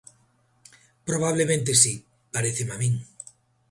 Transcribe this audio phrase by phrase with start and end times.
[1.09, 1.93] Probablemente si,
[2.33, 2.93] paréceme a min.